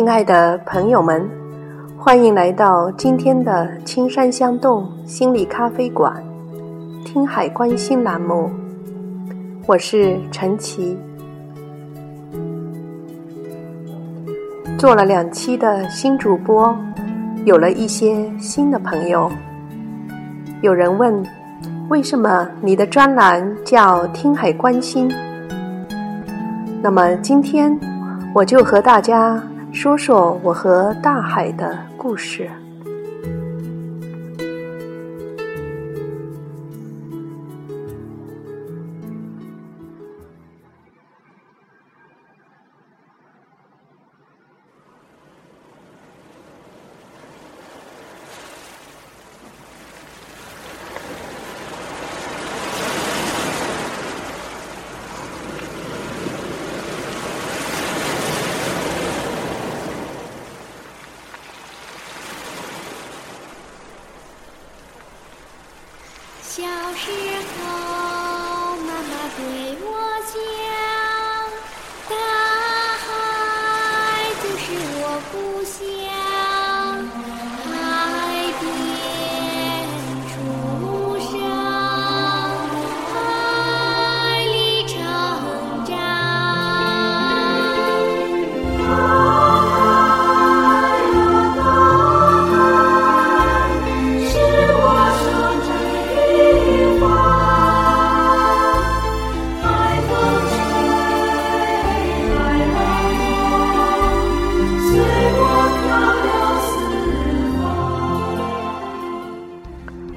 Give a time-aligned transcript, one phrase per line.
[0.00, 1.28] 亲爱的朋友们，
[1.98, 6.24] 欢迎来到今天的青山香洞心理咖啡馆，
[7.04, 8.50] 听海观心栏目。
[9.66, 10.96] 我是陈琦，
[14.78, 16.74] 做了两期的新主播，
[17.44, 19.30] 有了一些新的朋友。
[20.62, 21.22] 有人问，
[21.90, 25.12] 为什么你的专栏叫“听海观心”？
[26.80, 27.78] 那么今天
[28.34, 29.38] 我就和大家
[29.72, 32.50] 说说我和大海的故事。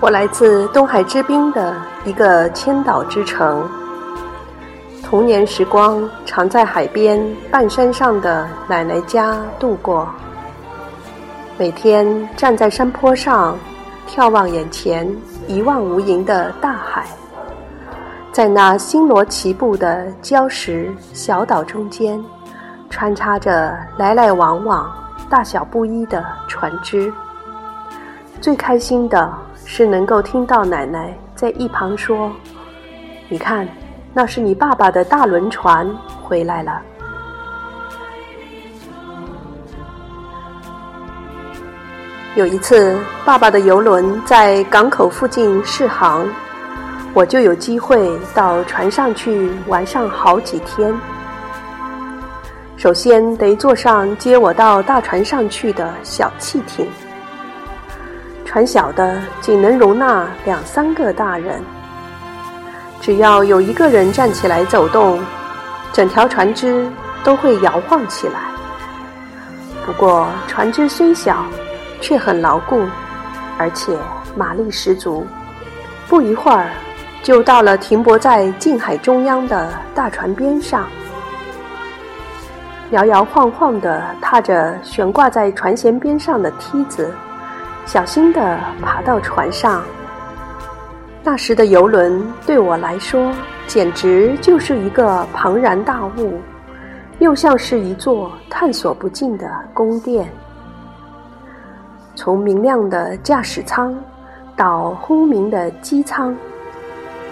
[0.00, 3.68] 我来自东海之滨的一个千岛之城，
[5.02, 7.20] 童年时光常在海边
[7.50, 10.08] 半山上的奶奶家度过。
[11.58, 13.58] 每天站在山坡上，
[14.08, 15.12] 眺望眼前
[15.48, 17.04] 一望无垠的大海，
[18.30, 22.24] 在那星罗棋布的礁石小岛中间，
[22.88, 24.88] 穿插着来来往往、
[25.28, 27.12] 大小不一的船只。
[28.40, 29.28] 最开心的
[29.70, 32.32] 是能够听到奶奶在一旁说
[33.28, 33.68] ：“你看，
[34.14, 35.86] 那是你爸爸的大轮船
[36.22, 36.80] 回来了。”
[42.34, 46.26] 有一次，爸爸的游轮在港口附近试航，
[47.12, 50.98] 我就有机会到船上去玩上好几天。
[52.78, 56.88] 首先得坐上接我到大船上去的小汽艇，
[58.48, 61.62] 船小的仅能容纳两三个大人，
[62.98, 65.20] 只要有一个人站起来走动，
[65.92, 66.90] 整条船只
[67.22, 68.40] 都会摇晃起来。
[69.84, 71.44] 不过船只虽小，
[72.00, 72.80] 却很牢固，
[73.58, 73.94] 而且
[74.34, 75.26] 马力十足。
[76.08, 76.70] 不一会儿，
[77.22, 80.86] 就到了停泊在近海中央的大船边上，
[82.92, 87.12] 摇摇晃晃地踏着悬挂在船舷边上的梯子，
[87.88, 89.82] 小心地爬到船上。
[91.24, 93.32] 那时的游轮对我来说，
[93.66, 96.38] 简直就是一个庞然大物，
[97.18, 100.30] 又像是一座探索不尽的宫殿。
[102.14, 103.96] 从明亮的驾驶舱，
[104.54, 106.36] 到轰鸣的机舱，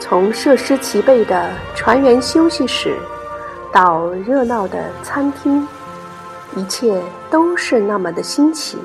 [0.00, 2.96] 从设施齐备的船员休息室，
[3.70, 5.68] 到热闹的餐厅，
[6.56, 8.78] 一切都是那么的新奇。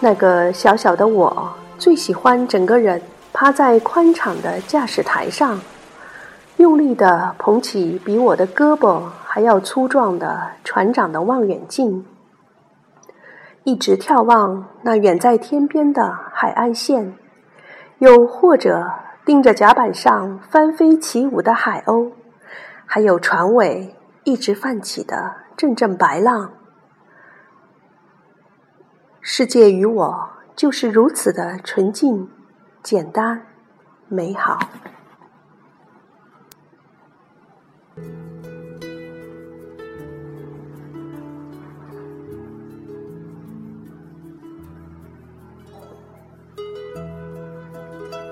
[0.00, 3.00] 那个小小的我，最喜欢整个人
[3.32, 5.58] 趴在宽敞的驾驶台上，
[6.58, 12.04] 用力地捧起比我的胳膊还要粗壮的船长的望远镜。
[13.62, 17.14] 一直眺望那远在天边的海岸线，
[17.98, 18.90] 又或者
[19.24, 22.10] 盯着甲板上翻飞起舞的海鸥，
[22.84, 23.94] 还有船尾
[24.24, 26.50] 一直泛起的阵阵白浪。
[29.26, 32.28] 世界与我就是如此的纯净、
[32.82, 33.40] 简单、
[34.06, 34.58] 美好。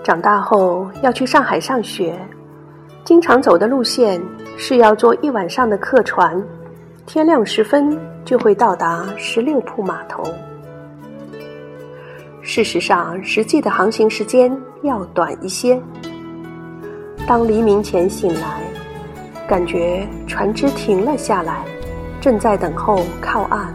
[0.05, 2.15] 长大后要去上海上学，
[3.03, 4.23] 经常走的路线
[4.59, 6.47] 是要坐一晚上的客船，
[7.07, 10.23] 天亮时分就会到达十六铺码头。
[12.43, 15.81] 事实上，实际的航行时间要短一些。
[17.27, 18.61] 当黎明前醒来，
[19.47, 21.65] 感觉船只停了下来，
[22.21, 23.73] 正在等候靠岸。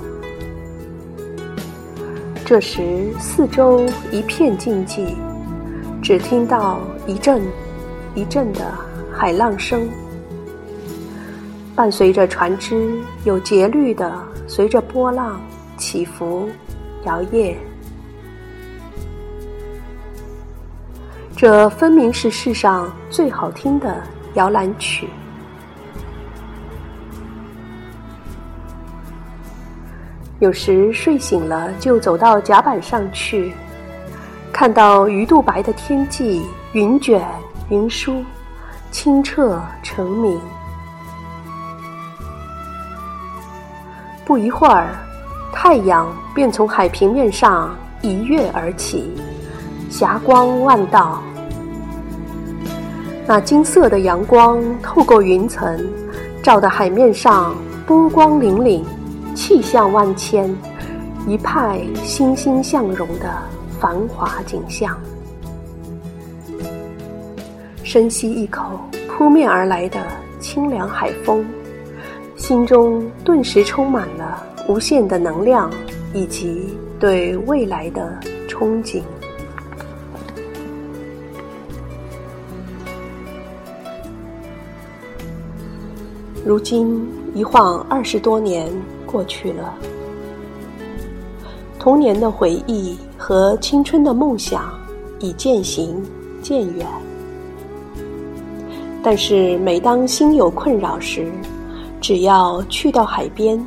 [2.46, 5.16] 这时，四周一片静寂，
[6.02, 7.42] 只听到一阵
[8.16, 8.74] 一阵的
[9.12, 9.88] 海浪声，
[11.74, 14.14] 伴随着船只有节律的
[14.46, 15.40] 随着波浪
[15.78, 16.50] 起伏
[17.06, 17.56] 摇曳。
[21.38, 24.02] 这分明是世上最好听的
[24.34, 25.08] 摇篮曲。
[30.40, 33.54] 有时睡醒了，就走到甲板上去，
[34.52, 36.44] 看到鱼肚白的天际，
[36.74, 37.24] 云卷
[37.70, 38.26] 云舒，
[38.90, 40.42] 清澈澄明。
[44.26, 44.90] 不一会儿，
[45.54, 49.14] 太阳便从海平面上一跃而起。
[49.90, 51.22] 霞光万道，
[53.26, 55.80] 那金色的阳光透过云层，
[56.44, 57.56] 照得海面上
[57.86, 58.84] 波光粼粼，
[59.34, 60.54] 气象万千，
[61.26, 63.34] 一派欣欣向荣的
[63.80, 64.96] 繁华景象。
[67.84, 68.64] 深吸一口
[69.08, 70.00] 扑面而来的
[70.40, 71.46] 清凉海风，
[72.36, 75.72] 心中顿时充满了无限的能量
[76.14, 78.14] 以及对未来的
[78.50, 79.02] 憧憬。
[86.48, 87.06] 如今
[87.36, 88.72] 一晃二十多年
[89.06, 89.74] 过去了，
[91.78, 94.74] 童年的回忆和青春的梦想
[95.20, 96.02] 已渐行
[96.42, 96.88] 渐远。
[99.04, 101.30] 但是每当心有困扰时，
[102.00, 103.62] 只要去到海边，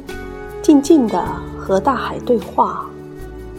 [0.63, 1.23] 静静的
[1.59, 2.87] 和大海对话，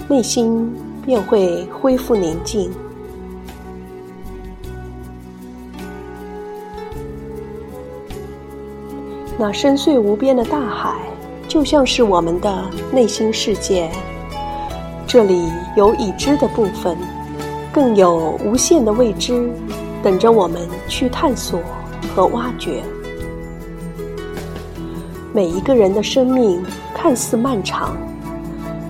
[0.07, 0.67] 内心
[1.06, 2.71] 便会恢复宁静。
[9.41, 10.93] 那深邃无边的大海，
[11.47, 13.89] 就像是我们的内心世界。
[15.07, 16.95] 这里有已知的部分，
[17.73, 19.49] 更有无限的未知，
[20.03, 21.59] 等着我们去探索
[22.15, 22.83] 和挖掘。
[25.33, 27.97] 每一个人的生命看似漫长，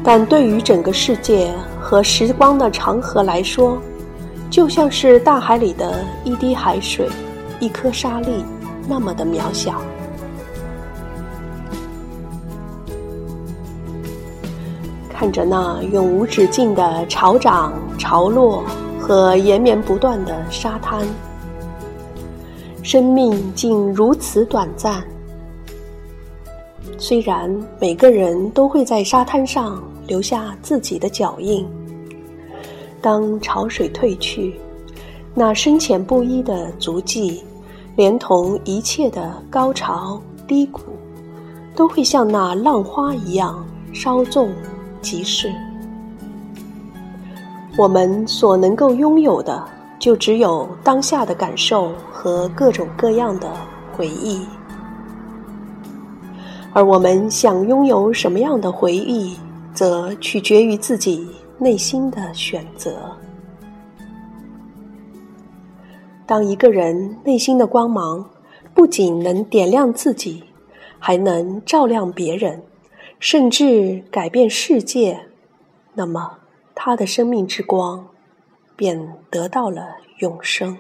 [0.03, 1.49] 但对于整个世界
[1.79, 3.81] 和时光的长河来说，
[4.49, 7.07] 就像是大海里的一滴海水，
[7.61, 8.43] 一颗沙粒，
[8.85, 9.81] 那么的渺小。
[15.21, 18.63] 看着那永无止境的潮涨潮落
[18.99, 21.05] 和延绵不断的沙滩，
[22.81, 25.03] 生命竟如此短暂。
[26.97, 31.67] 虽然每个人都会在沙滩上留下自己的脚印，
[32.99, 34.55] 当潮水退去，
[35.35, 37.43] 那深浅不一的足迹，
[37.95, 40.81] 连同一切的高潮低谷，
[41.75, 43.63] 都会像那浪花一样
[43.93, 44.49] 稍纵。
[45.01, 45.51] 即是，
[47.77, 49.67] 我们所能够拥有的，
[49.99, 53.51] 就只有当下的感受和各种各样的
[53.93, 54.45] 回忆。
[56.73, 59.35] 而我们想拥有什么样的回忆，
[59.73, 61.27] 则取决于自己
[61.57, 62.93] 内心的选择。
[66.25, 68.23] 当一个人内心的光芒
[68.73, 70.41] 不仅能点亮自己，
[70.97, 72.63] 还能照亮别人。
[73.21, 75.27] 甚至改变世界，
[75.93, 76.39] 那么
[76.73, 78.09] 他的生命之光
[78.75, 80.79] 便得到了永生。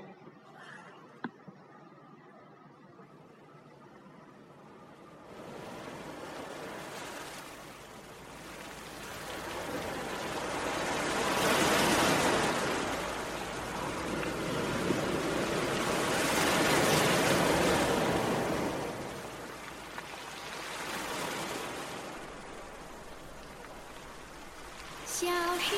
[25.05, 25.75] 小时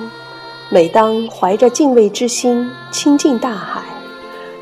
[0.69, 3.81] 每当怀着敬畏之心亲近大海，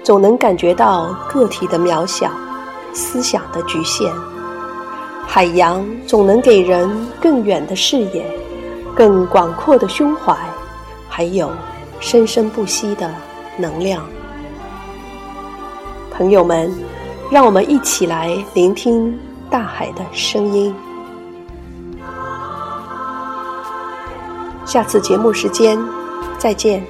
[0.04, 2.32] 总能感觉到个体的渺小，
[2.94, 4.10] 思想的局限。
[5.28, 6.90] 海洋总能给人
[7.22, 8.26] 更远的视野，
[8.96, 10.34] 更广阔的胸怀，
[11.14, 11.52] 还有
[12.00, 13.14] 生生不息的
[13.58, 14.02] 能量。
[16.10, 16.74] 朋友们，
[17.30, 20.74] 让我们一起来聆听大海的声音。
[24.66, 25.78] 下次节目时间，
[26.38, 26.82] 再见。